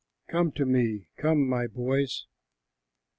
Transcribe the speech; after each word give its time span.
Come 0.29 0.51
to 0.53 0.65
me, 0.65 1.09
come, 1.15 1.47
my 1.47 1.67
boys." 1.67 2.25